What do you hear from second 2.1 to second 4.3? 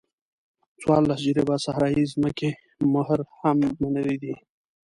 ځمکې مهر هم منلی